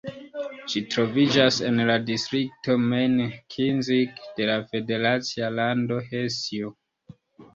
Ĝi 0.73 0.79
troviĝas 0.93 1.57
en 1.67 1.81
la 1.89 1.97
distrikto 2.05 2.77
Main-Kinzig 2.93 4.23
de 4.39 4.47
la 4.53 4.55
federacia 4.71 5.51
lando 5.59 5.99
Hesio. 6.09 6.73